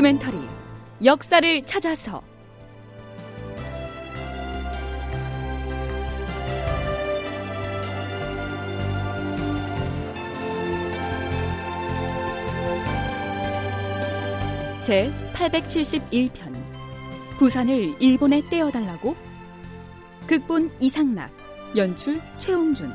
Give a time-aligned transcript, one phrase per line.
[0.00, 0.38] 다큐멘터리
[1.04, 2.22] 역사를 찾아서.
[14.82, 16.54] 제 871편
[17.38, 19.14] 부산을 일본에 떼어달라고?
[20.26, 21.30] 극본 이상락
[21.76, 22.90] 연출 최홍준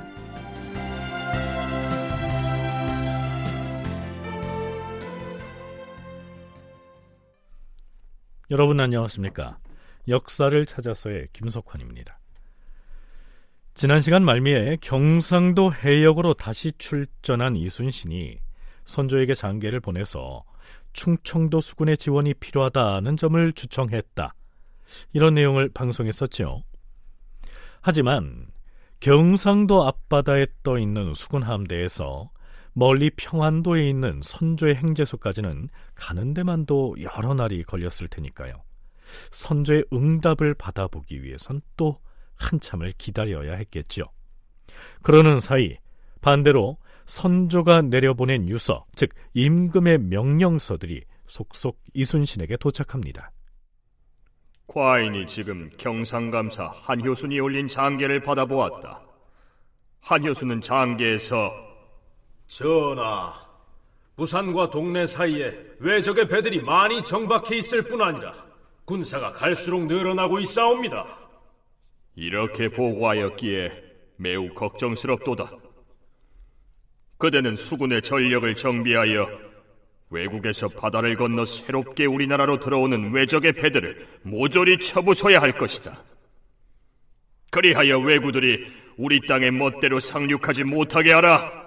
[8.51, 9.57] 여러분 안녕하십니까?
[10.07, 12.19] 역사를 찾아서의 김석환입니다.
[13.73, 18.37] 지난 시간 말미에 경상도 해역으로 다시 출전한 이순신이
[18.83, 20.43] 선조에게 장계를 보내서
[20.93, 24.35] 충청도 수군의 지원이 필요하다는 점을 주청했다.
[25.13, 26.63] 이런 내용을 방송했었죠.
[27.81, 28.51] 하지만
[28.99, 32.29] 경상도 앞바다에 떠 있는 수군 함대에서
[32.77, 38.53] 멀리 평안도에 있는 선조의 행제소까지는 가는 데만도 여러 날이 걸렸을 테니까요.
[39.31, 41.99] 선조의 응답을 받아보기 위해선 또
[42.35, 44.03] 한참을 기다려야 했겠지요.
[45.03, 45.77] 그러는 사이
[46.19, 53.31] 반대로 선조가 내려보낸 유서, 즉 임금의 명령서들이 속속 이순신에게 도착합니다.
[54.67, 59.01] 과인이 지금 경상감사 한효순이 올린 장계를 받아보았다.
[60.01, 61.64] 한효순은 장계에서
[62.47, 63.33] 전하,
[64.15, 68.33] 부산과 동네 사이에 외적의 배들이 많이 정박해 있을 뿐 아니라
[68.85, 71.05] 군사가 갈수록 늘어나고 있사옵니다.
[72.15, 73.83] 이렇게 보고하였기에
[74.17, 75.51] 매우 걱정스럽도다.
[77.17, 79.27] 그대는 수군의 전력을 정비하여
[80.09, 86.03] 외국에서 바다를 건너 새롭게 우리나라로 들어오는 외적의 배들을 모조리 쳐부숴야 할 것이다.
[87.51, 88.67] 그리하여 왜구들이
[88.97, 91.64] 우리 땅에 멋대로 상륙하지 못하게 하라.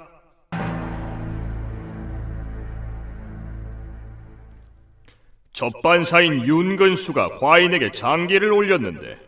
[5.59, 9.19] 접반사인 윤근수가 과인에게 장기를 올렸는데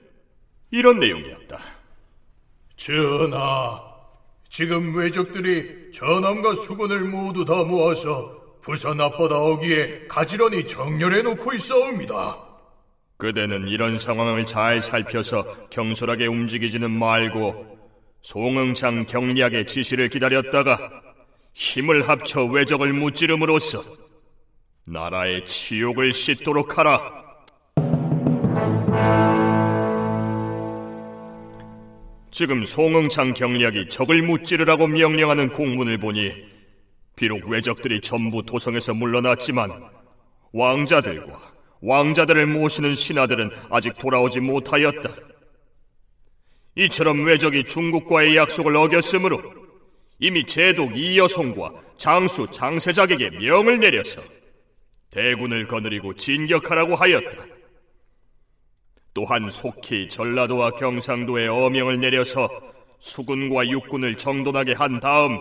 [0.71, 1.59] 이런 내용이었다.
[2.77, 3.83] 전하,
[4.49, 8.31] 지금 외적들이 전함과 수군을 모두 다 모아서
[8.61, 12.39] 부산 앞바다 어기에 가지런히 정렬해 놓고 있어옵니다.
[13.17, 17.77] 그대는 이런 상황을 잘 살펴서 경솔하게 움직이지는 말고
[18.23, 20.79] 송응창 경리학의 지시를 기다렸다가
[21.55, 24.00] 힘을 합쳐 외적을 무찌름으로써
[24.87, 27.21] 나라의 치욕을 씻도록 하라.
[32.31, 36.33] 지금 송응창 경리학이 적을 무찌르라고 명령하는 공문을 보니
[37.17, 39.71] 비록 외적들이 전부 도성에서 물러났지만
[40.53, 41.39] 왕자들과
[41.83, 45.11] 왕자들을 모시는 신하들은 아직 돌아오지 못하였다.
[46.77, 49.43] 이처럼 외적이 중국과의 약속을 어겼으므로
[50.19, 54.23] 이미 제독 이여송과 장수 장세작에게 명을 내려서
[55.11, 57.45] 대군을 거느리고 진격하라고 하였다.
[59.13, 62.49] 또한 속히 전라도와 경상도에 어명을 내려서
[63.01, 65.39] 수군과 육군을 정돈하게 한 다음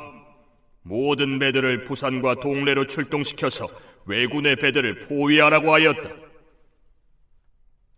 [0.81, 3.68] 모든 배들을 부산과 동래로 출동시켜서
[4.06, 6.09] 왜군의 배들을 포위하라고 하였다.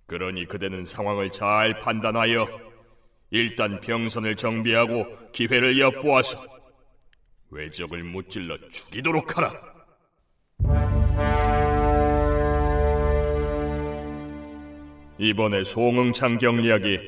[0.07, 2.47] 그러니 그대는 상황을 잘 판단하여
[3.29, 6.45] 일단 병선을 정비하고 기회를 엿보아서
[7.49, 9.70] 외적을 무찔러 죽이도록 하라.
[15.21, 16.99] 이번에 송응창 경리학이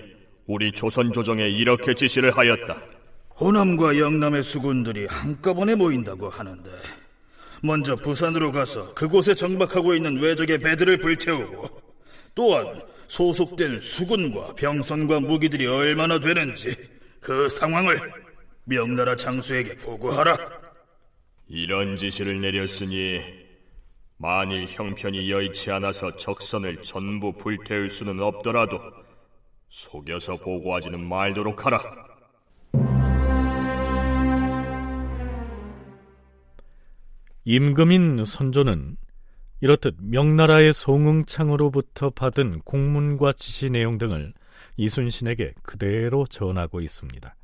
[0.45, 2.79] 우리 조선 조정에 이렇게 지시를 하였다.
[3.39, 6.69] 호남과 영남의 수군들이 한꺼번에 모인다고 하는데
[7.63, 11.81] 먼저 부산으로 가서 그곳에 정박하고 있는 외적의 배들을 불태우고
[12.35, 16.75] 또한 소속된 수군과 병선과 무기들이 얼마나 되는지
[17.19, 17.99] 그 상황을
[18.65, 20.37] 명나라 장수에게 보고하라.
[21.47, 23.42] 이런 지시를 내렸으니
[24.23, 28.79] 만일 형편이 여의치 않아서 적선을 전부 불태울 수는 없더라도
[29.67, 31.81] 속여서 보고하지는 말도록 하라.
[37.43, 38.95] 임금인 선조는
[39.59, 44.33] 이렇듯 명나라의 송응창으로부터 받은 공문과 지시 내용 등을
[44.77, 47.35] 이순신에게 그대로 전하고 있습니다.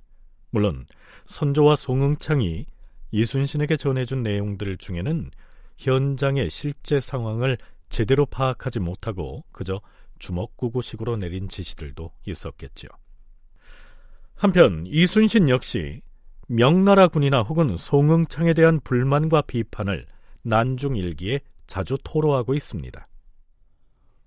[0.52, 0.86] 물론
[1.26, 2.66] 선조와 송응창이
[3.12, 5.32] 이순신에게 전해준 내용들 중에는
[5.80, 7.58] 현장의 실제 상황을
[7.90, 9.82] 제대로 파악하지 못하고 그저
[10.20, 12.90] 주먹구구식으로 내린 지시들도 있었겠지요.
[14.36, 16.02] 한편 이순신 역시
[16.48, 20.06] 명나라 군이나 혹은 송응창에 대한 불만과 비판을
[20.44, 23.08] 난중일기에 자주 토로하고 있습니다.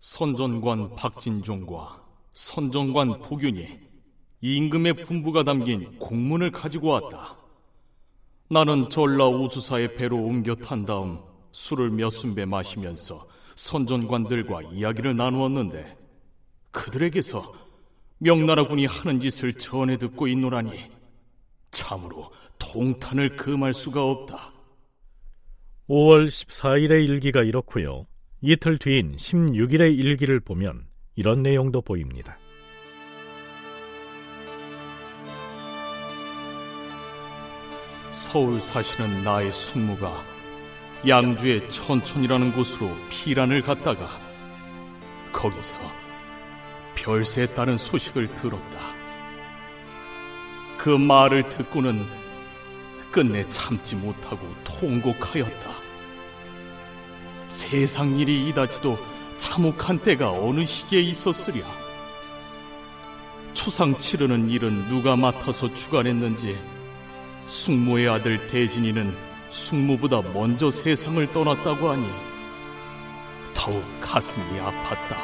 [0.01, 2.03] 선전관 박진종과
[2.33, 3.81] 선정관 포균이
[4.41, 7.37] 임금의 분부가 담긴 공문을 가지고 왔다.
[8.49, 13.27] 나는 전라 우수사의 배로 옮겨 탄 다음 술을 몇 순배 마시면서
[13.57, 15.97] 선전관들과 이야기를 나누었는데
[16.71, 17.53] 그들에게서
[18.19, 20.91] 명나라군이 하는 짓을 전해 듣고 있노라니
[21.71, 24.53] 참으로 통탄을 금할 수가 없다.
[25.89, 28.07] 5월 14일의 일기가 이렇고요.
[28.41, 32.39] 이틀 뒤인 16일의 일기를 보면 이런 내용도 보입니다.
[38.11, 40.32] 서울 사시는 나의 숙모가
[41.07, 44.21] 양주의 천촌이라는 곳으로 피란을 갔다가
[45.33, 45.79] 거기서
[46.95, 48.95] 별세에 따른 소식을 들었다.
[50.79, 52.07] 그 말을 듣고는
[53.11, 55.71] 끝내 참지 못하고 통곡하였다.
[57.49, 58.99] 세상 일이 이다지도
[59.37, 61.65] 참혹한 때가 어느 시기에 있었으랴.
[63.55, 66.59] 추상 치르는 일은 누가 맡아서 주관했는지
[67.47, 72.07] 숙모의 아들 대진이는 숙모보다 먼저 세상을 떠났다고 하니
[73.53, 75.17] 더욱 가슴이 아팠다.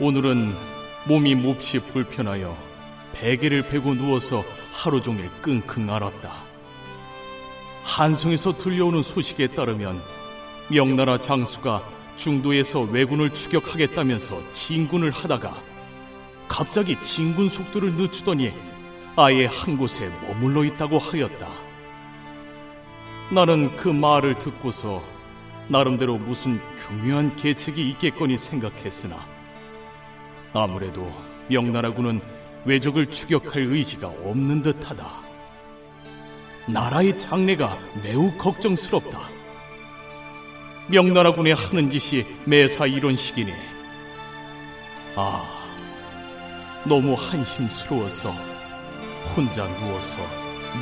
[0.00, 0.54] 오늘은
[1.08, 2.56] 몸이 몹시 불편하여
[3.12, 6.32] 베개를 베고 누워서 하루 종일 끙끙 앓았다.
[7.84, 10.02] 한성에서 들려오는 소식에 따르면
[10.68, 15.62] 명나라 장수가 중도에서 왜군을 추격하겠다면서 진군을 하다가
[16.48, 18.52] 갑자기 진군 속도를 늦추더니
[19.16, 21.48] 아예 한 곳에 머물러 있다고 하였다.
[23.30, 25.02] 나는 그 말을 듣고서
[25.68, 29.16] 나름대로 무슨 교묘한 계책이 있겠거니 생각했으나
[30.52, 31.12] 아무래도
[31.48, 32.20] 명나라군은
[32.64, 35.06] 왜적을 추격할 의지가 없는 듯하다.
[36.66, 39.35] 나라의 장래가 매우 걱정스럽다.
[40.88, 43.52] 명나라 군의 하는 짓이 매사 이런 식이니
[45.16, 45.44] 아
[46.88, 48.30] 너무 한심스러워서
[49.34, 50.16] 혼자 누워서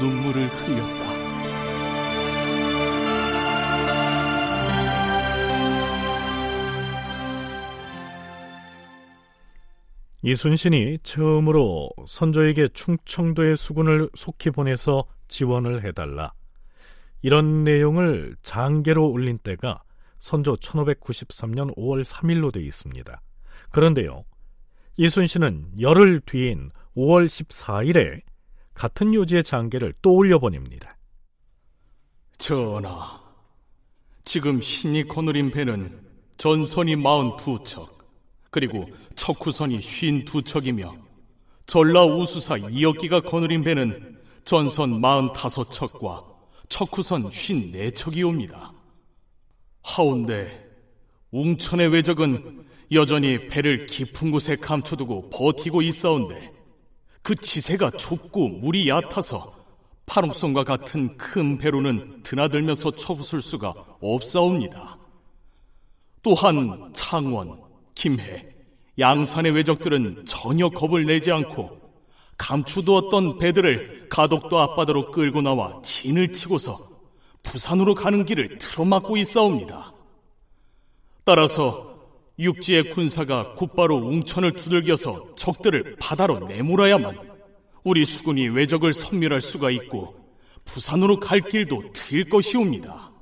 [0.01, 1.15] 눈물을 흘렸다.
[10.27, 16.33] 이순신이 처음으로 선조에게 충청도의 수군을 속히 보내서 지원을 해달라.
[17.21, 19.84] 이런 내용을 장계로 올린 때가
[20.25, 23.21] 선조 1593년 5월 3일로 되어 있습니다.
[23.71, 24.25] 그런데요,
[24.97, 28.23] 이순신은 열흘 뒤인 5월 14일에
[28.73, 30.97] 같은 요지의 장계를 또 올려보냅니다.
[32.39, 33.21] 전하,
[34.25, 36.01] 지금 신이 거느린 배는
[36.39, 37.87] 전선이 42척,
[38.51, 41.03] 그리고 척후선이 52척이며
[41.67, 46.25] 전라 우수사 이역기가 거느린 배는 전선 45척과
[46.71, 48.74] 척후선 54척이옵니다.
[49.85, 50.65] 하운데
[51.31, 56.53] 웅천의 외적은 여전히 배를 깊은 곳에 감춰두고 버티고 있사온데
[57.23, 59.55] 그 지세가 좁고 물이 얕아서
[60.07, 64.99] 파록성과 같은 큰 배로는 드나들면서 쳐부술 수가 없사옵니다.
[66.23, 67.61] 또한 창원,
[67.95, 68.47] 김해,
[68.99, 71.81] 양산의 외적들은 전혀 겁을 내지 않고
[72.37, 76.94] 감추두었던 배들을 가덕도 앞바다로 끌고 나와 진을 치고서
[77.45, 79.93] 부산으로 가는 길을 틀어막고 있사옵니다.
[81.23, 81.95] 따라서
[82.39, 87.17] 육지의 군사가 곧바로 웅천을 두들겨서 적들을 바다로 내몰아야만
[87.85, 90.17] 우리 수군이 외적을 섬멸할 수가 있고
[90.65, 93.13] 부산으로 갈 길도 트일 것이옵니다.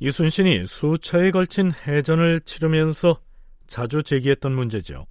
[0.00, 3.18] 이순신이 수차에 걸친 해전을 치르면서
[3.66, 5.06] 자주 제기했던 문제죠.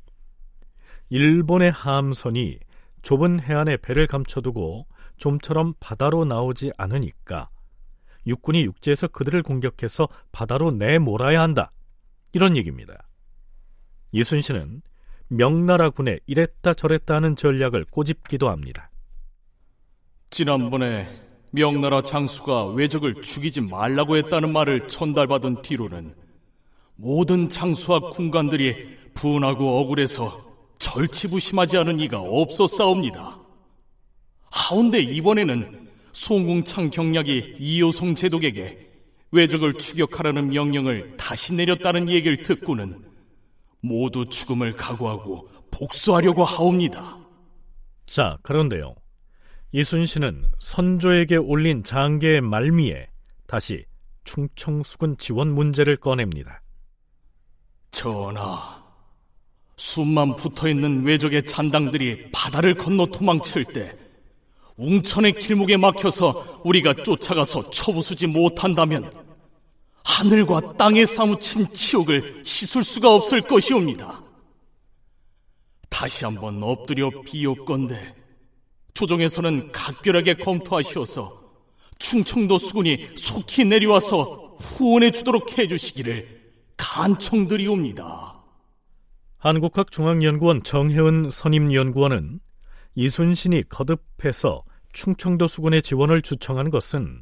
[1.10, 2.60] 일본의 함선이
[3.01, 4.86] 좁은 해안에 배를 감춰두고
[5.17, 7.50] 좀처럼 바다로 나오지 않으니까
[8.27, 11.72] 육군이 육지에서 그들을 공격해서 바다로 내몰아야 한다.
[12.34, 13.07] 이런 얘기입니다.
[14.12, 14.81] 이순신은
[15.29, 18.89] 명나라 군에 이랬다 저랬다 하는 전략을 꼬집기도 합니다.
[20.29, 21.07] 지난번에
[21.51, 26.13] 명나라 장수가 왜적을 죽이지 말라고 했다는 말을 전달받은 뒤로는
[26.96, 30.46] 모든 장수와 군관들이 분하고 억울해서
[30.77, 33.39] 절치부심하지 않은 이가 없었사옵니다.
[34.50, 35.87] 하운데 이번에는
[36.17, 38.89] 송궁창 경략이 이효성 제독에게
[39.31, 43.05] 외적을 추격하라는 명령을 다시 내렸다는 얘기를 듣고는
[43.81, 47.17] 모두 죽음을 각오하고 복수하려고 하옵니다.
[48.07, 48.95] 자, 그런데요.
[49.71, 53.07] 이순신은 선조에게 올린 장계의 말미에
[53.45, 53.86] 다시
[54.24, 56.62] 충청수군 지원 문제를 꺼냅니다.
[57.91, 58.83] 전하,
[59.75, 64.06] 숨만 붙어 있는 외적의 잔당들이 바다를 건너 도망칠 때
[64.77, 69.12] 웅천의 길목에 막혀서 우리가 쫓아가서 쳐부수지 못한다면
[70.03, 74.24] 하늘과 땅에 사무친 치욕을 씻을 수가 없을 것이옵니다.
[75.89, 78.15] 다시 한번 엎드려 비옵건데
[78.93, 81.41] 조정에서는 각별하게 검토하시어서
[82.00, 86.38] 충청도 수군이 속히 내려와서 후원해 주도록 해주시기를
[86.77, 88.36] 간청드리옵니다.
[89.39, 92.39] 한국학중앙연구원 정혜은 선임연구원은
[92.96, 94.63] 이순신이 거듭해서
[94.94, 97.22] 충청도 수군의 지원을 주청한 것은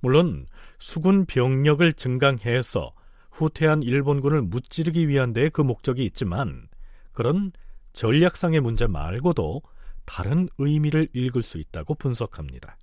[0.00, 0.46] 물론
[0.78, 2.92] 수군 병력을 증강해서
[3.30, 6.68] 후퇴한 일본군을 무찌르기 위한 데그 목적이 있지만
[7.12, 7.52] 그런
[7.92, 9.62] 전략상의 문제 말고도
[10.04, 12.76] 다른 의미를 읽을 수 있다고 분석합니다.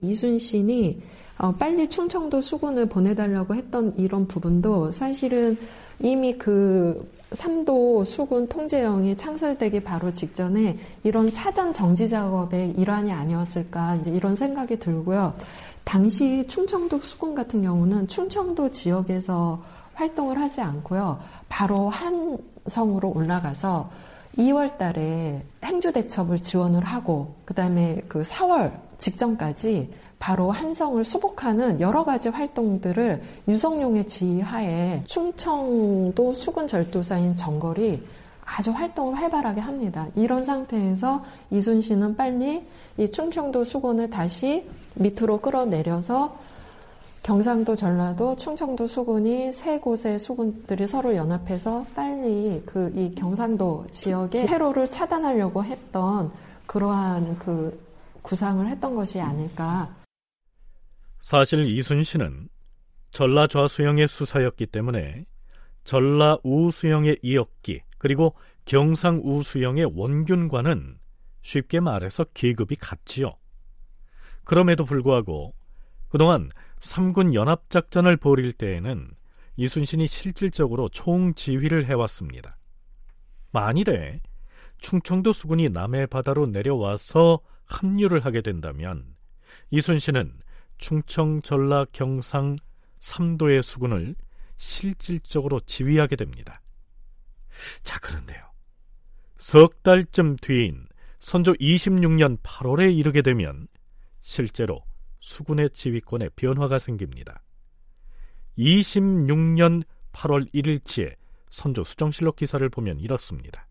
[0.00, 1.02] 이순신이
[1.38, 5.56] 어, 빨리 충청도 수군을 보내달라고 했던 이런 부분도 사실은
[6.00, 14.36] 이미 그 삼도 수군 통제령이 창설되기 바로 직전에 이런 사전 정지 작업의 일환이 아니었을까 이런
[14.36, 15.34] 생각이 들고요.
[15.84, 19.62] 당시 충청도 수군 같은 경우는 충청도 지역에서
[19.94, 21.20] 활동을 하지 않고요.
[21.48, 23.90] 바로 한성으로 올라가서
[24.36, 32.28] 2월 달에 행주대첩을 지원을 하고, 그 다음에 그 4월 직전까지 바로 한성을 수복하는 여러 가지
[32.28, 38.02] 활동들을 유성룡의 지휘하에 충청도 수군 절도사인 정걸이
[38.44, 40.06] 아주 활동을 활발하게 합니다.
[40.14, 46.36] 이런 상태에서 이순신은 빨리 이 충청도 수군을 다시 밑으로 끌어내려서
[47.24, 54.86] 경상도, 전라도, 충청도 수군이 세 곳의 수군들이 서로 연합해서 빨리 그 이 경상도 지역의 회로를
[54.86, 56.30] 차단하려고 했던
[56.66, 57.82] 그러한 그
[58.20, 59.96] 구상을 했던 것이 아닐까.
[61.20, 62.50] 사실 이순신은
[63.10, 65.24] 전라 좌수영의 수사였기 때문에
[65.84, 68.34] 전라 우수영의 이었기 그리고
[68.66, 70.98] 경상 우수영의 원균과는
[71.40, 73.32] 쉽게 말해서 계급이 같지요.
[74.44, 75.54] 그럼에도 불구하고
[76.10, 76.50] 그동안
[76.84, 79.10] 삼군 연합작전을 벌일 때에는
[79.56, 82.58] 이순신이 실질적으로 총지휘를 해왔습니다.
[83.52, 84.20] 만일에
[84.78, 89.16] 충청도 수군이 남해 바다로 내려와서 합류를 하게 된다면
[89.70, 90.40] 이순신은
[90.76, 92.56] 충청, 전라, 경상,
[92.98, 94.14] 삼도의 수군을
[94.58, 96.60] 실질적으로 지휘하게 됩니다.
[97.82, 98.44] 자, 그런데요.
[99.38, 100.86] 석 달쯤 뒤인
[101.18, 103.68] 선조 26년 8월에 이르게 되면
[104.20, 104.84] 실제로
[105.24, 107.42] 수군의 지휘권에 변화가 생깁니다.
[108.58, 111.14] 26년 8월 1일치에
[111.48, 113.66] 선조 수정실록 기사를 보면 이렇습니다.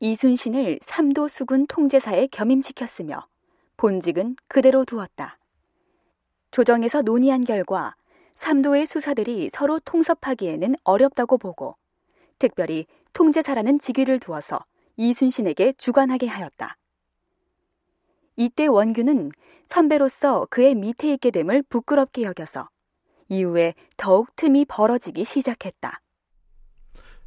[0.00, 3.28] 이순신을 삼도 수군 통제사에 겸임시켰으며
[3.76, 5.38] 본직은 그대로 두었다.
[6.50, 7.94] 조정에서 논의한 결과
[8.34, 11.76] 삼도의 수사들이 서로 통섭하기에는 어렵다고 보고
[12.40, 14.64] 특별히 통제사라는 직위를 두어서
[14.96, 16.76] 이순신에게 주관하게 하였다.
[18.40, 19.32] 이때 원규는
[19.68, 22.70] 선배로서 그의 밑에 있게 됨을 부끄럽게 여겨서
[23.28, 26.00] 이후에 더욱 틈이 벌어지기 시작했다.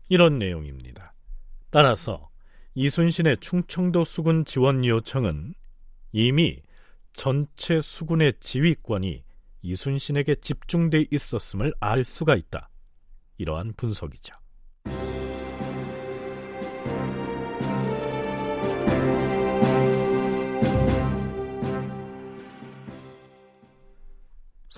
[0.10, 1.14] 이런 내용입니다.
[1.70, 2.30] 따라서
[2.74, 5.54] 이순신의 충청도 수군 지원 요청은
[6.14, 6.64] 이미
[7.14, 9.24] 전체 수군의 지휘권이
[9.62, 12.70] 이순신에게 집중돼 있었음을 알 수가 있다.
[13.38, 14.34] 이러한 분석이죠.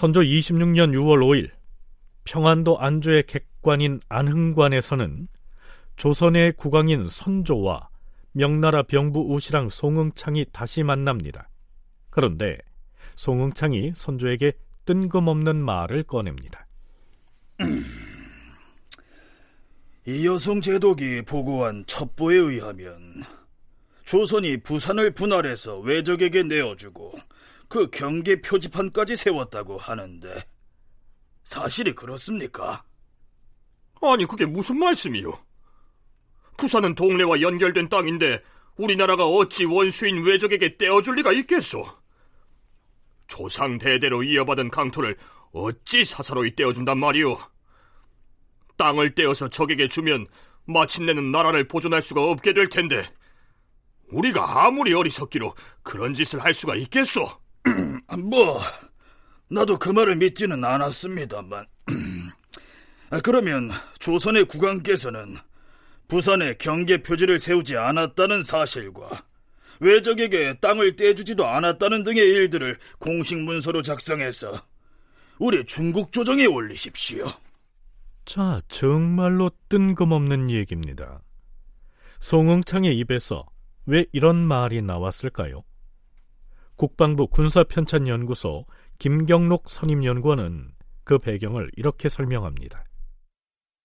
[0.06, 1.50] 선조 26년 6월 5일
[2.26, 5.28] 평안도 안주의 객관인 안흥관에서는
[5.96, 7.90] 조선의 국왕인 선조와
[8.34, 11.50] 명나라 병부 우시랑 송응창이 다시 만납니다.
[12.12, 12.60] 그런데
[13.16, 14.52] 송응창이 선조에게
[14.86, 16.68] 뜬금없는 말을 꺼냅니다.
[20.06, 23.24] 이 여성 제독이 보고한 첩보에 의하면
[24.04, 27.18] 조선이 부산을 분할해서 외적에게 내어주고
[27.68, 30.44] 그 경계 표지판까지 세웠다고 하는데
[31.44, 32.84] 사실이 그렇습니까?
[34.02, 35.32] 아니 그게 무슨 말씀이요?
[36.58, 38.42] 부산은 동래와 연결된 땅인데
[38.78, 41.86] 우리나라가 어찌 원수인 외적에게 떼어줄 리가 있겠소?
[43.28, 45.18] 조상 대대로 이어받은 강토를
[45.52, 47.38] 어찌 사사로이 떼어준단 말이오?
[48.78, 50.28] 땅을 떼어서 적에게 주면
[50.66, 53.04] 마침내는 나라를 보존할 수가 없게 될 텐데
[54.12, 57.45] 우리가 아무리 어리석기로 그런 짓을 할 수가 있겠소?
[58.18, 58.62] 뭐
[59.50, 61.66] 나도 그 말을 믿지는 않았습니다만
[63.12, 65.38] 아, 그러면 조선의 국왕께서는
[66.08, 69.10] 부산에 경계 표지를 세우지 않았다는 사실과
[69.80, 74.62] 외적에게 땅을 떼주지도 않았다는 등의 일들을 공식 문서로 작성해서
[75.38, 77.28] 우리 중국 조정에 올리십시오.
[78.24, 81.22] 자, 정말로 뜬금없는 얘기입니다.
[82.20, 83.46] 송응창의 입에서
[83.86, 85.64] 왜 이런 말이 나왔을까요?
[86.78, 88.66] 국방부 군사편찬연구소
[89.00, 90.72] 김경록 선임연구원은
[91.04, 92.84] 그 배경을 이렇게 설명합니다.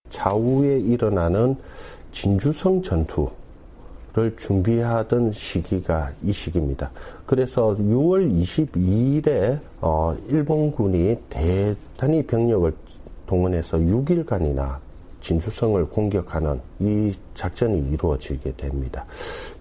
[0.08, 1.56] 좌우에 일어나는
[2.10, 3.30] 진주성 전투
[4.12, 6.90] 를 준비하던 시기가 이 시기입니다.
[7.26, 12.74] 그래서 6월 22일에 어, 일본군이 대단히 병력을
[13.24, 14.78] 동원해서 6일간이나
[15.20, 19.06] 진주성을 공격하는 이 작전이 이루어지게 됩니다.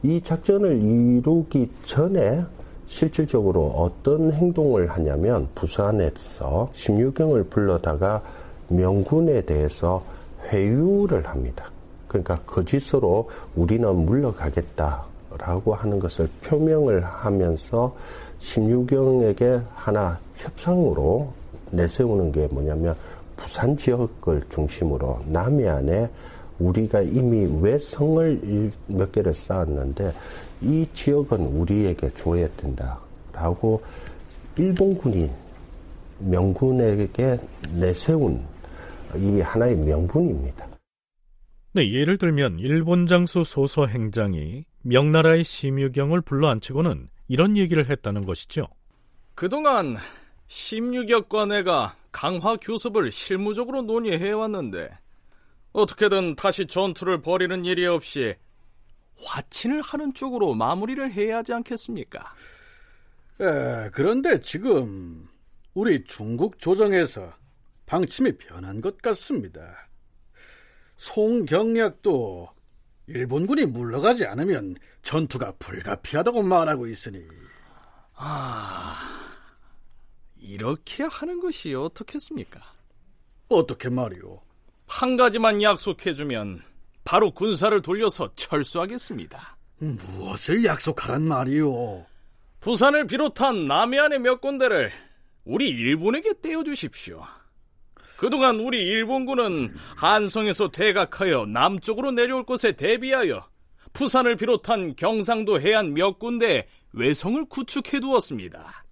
[0.01, 2.43] 이 작전을 이루기 전에
[2.89, 8.22] 실질적으로 어떤 행동을 하냐면 부산에서 16경을 불러다가
[8.67, 10.03] 명군에 대해서
[10.48, 11.72] 회유를 합니다.
[12.08, 17.96] 그러니까 거짓으로 우리는 물러가겠다라고 하는 것을 표명을 하면서
[18.39, 21.31] 16경에게 하나 협상으로
[21.69, 22.96] 내세우는 게 뭐냐면
[23.38, 26.10] 부산 지역을 중심으로 남해안에
[26.58, 30.12] 우리가 이미 외성을 몇 개를 쌓았는데
[30.62, 33.84] 이 지역은 우리에게 줘야 된다라고
[34.58, 35.30] 일본군이
[36.20, 37.39] 명군에게
[37.72, 38.46] 내세운
[39.16, 40.68] 이 하나의 명분입니다.
[41.74, 48.68] 네, 예를 들면 일본 장수 소서 행장이 명나라의 심유경을 불러 앉히고는 이런 얘기를 했다는 것이죠.
[49.36, 49.98] 그동안
[50.48, 54.89] 심유격 관회가 강화 교섭을 실무적으로 논의해 왔는데
[55.72, 58.36] 어떻게든 다시 전투를 벌이는 일이 없이
[59.22, 62.20] 화친을 하는 쪽으로 마무리를 해야 하지 않겠습니까?
[63.42, 65.28] 에, 그런데 지금
[65.74, 67.34] 우리 중국 조정에서
[67.86, 69.90] 방침이 변한 것 같습니다.
[70.98, 72.50] 송경략도
[73.08, 77.26] 일본군이 물러가지 않으면 전투가 불가피하다고 말하고 있으니.
[78.14, 78.96] 아,
[80.38, 82.62] 이렇게 하는 것이 어떻겠습니까?
[83.48, 84.42] 어떻게 말이오?
[84.86, 86.62] 한 가지만 약속해주면
[87.10, 89.58] 바로 군사를 돌려서 철수하겠습니다.
[89.80, 92.06] 무엇을 약속하란 말이오?
[92.60, 94.92] 부산을 비롯한 남해안의 몇 군데를
[95.44, 97.25] 우리 일본에게 떼어주십시오.
[98.16, 103.44] 그동안 우리 일본군은 한성에서 퇴각하여 남쪽으로 내려올 것에 대비하여
[103.92, 108.86] 부산을 비롯한 경상도 해안 몇 군데 외성을 구축해 두었습니다.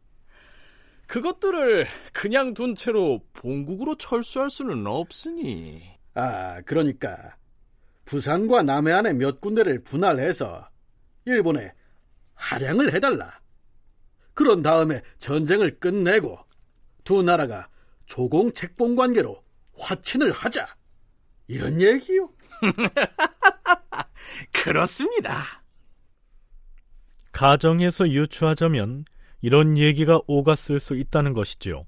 [1.05, 5.83] 그것들을 그냥 둔 채로 본국으로 철수할 수는 없으니.
[6.15, 7.36] 아, 그러니까
[8.07, 10.69] 부산과 남해안의 몇 군데를 분할해서
[11.25, 11.73] 일본에
[12.35, 13.41] 할양을 해달라.
[14.33, 16.39] 그런 다음에 전쟁을 끝내고
[17.03, 17.67] 두 나라가
[18.05, 19.43] 조공 책봉 관계로
[19.77, 20.65] 화친을 하자.
[21.47, 22.31] 이런 얘기요?
[24.63, 25.43] 그렇습니다.
[27.33, 29.03] 가정에서 유추하자면
[29.41, 31.85] 이런 얘기가 오갔을 수 있다는 것이지요.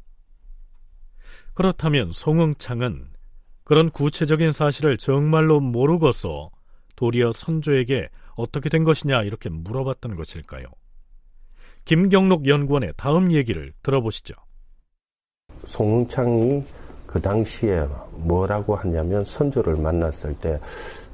[1.53, 3.18] 그렇다면 송응창은
[3.69, 6.49] 그런 구체적인 사실을 정말로 모르고서
[6.95, 10.65] 도리어 선조에게 어떻게 된 것이냐 이렇게 물어봤다는 것일까요?
[11.85, 14.33] 김경록 연구원의 다음 얘기를 들어보시죠.
[15.65, 16.63] 송응창이
[17.05, 20.59] 그 당시에 뭐라고 하냐면 선조를 만났을 때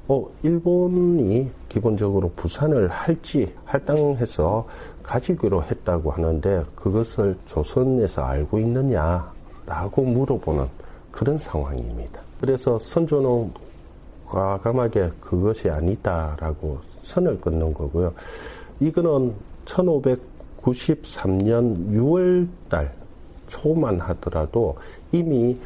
[0.07, 4.65] 어, 일본이 기본적으로 부산을 할지 할당해서
[5.03, 10.67] 가지기로 했다고 하는데 그것을 조선에서 알고 있느냐라고 물어보는
[11.11, 12.24] 그런 상황입니다.
[12.45, 13.51] 그래서 선조는
[14.27, 18.13] 과감하게 그것이 아니다라고 선을 끊는 거고요.
[18.79, 19.33] 이거는
[19.65, 22.93] 1593년 6월 달
[23.47, 24.75] 초만 하더라도
[25.11, 25.57] 이미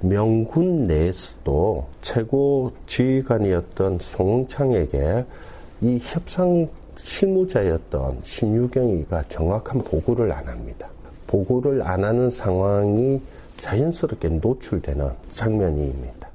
[0.00, 5.24] 명군 내에서도 최고 지휘관이었던 송창에게
[5.82, 10.88] 이 협상 실무자였던 신유경이가 정확한 보고를 안 합니다.
[11.28, 13.20] 보고를 안 하는 상황이
[13.64, 16.30] 자연스럽게 노출되는 장면입니다.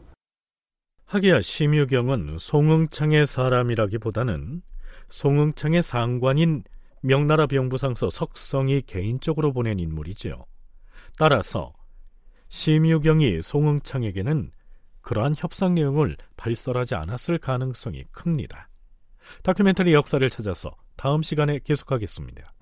[1.06, 4.64] 하기야 심유경은 송응창의 사람이라기보다는
[5.10, 6.64] 송응창의 상관인
[7.02, 10.44] 명나라 병부상서 석성이 개인적으로 보낸 인물이지요.
[11.20, 11.74] 따라서
[12.50, 14.52] 심유경이 송응창에게는
[15.02, 18.70] 그러한 협상 내용을 발설하지 않았을 가능성이 큽니다.
[19.44, 22.54] 다큐멘터리 역사를 찾아서 다음 시간에 계속하겠습니다.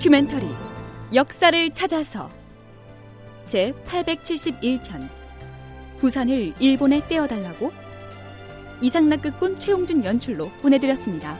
[0.00, 0.46] 다큐멘터리
[1.14, 2.30] 역사를 찾아서
[3.44, 5.06] 제 871편
[6.00, 7.70] 부산을 일본에 떼어달라고
[8.80, 11.36] 이상락극본 최용준 연출로 보내드렸습니다.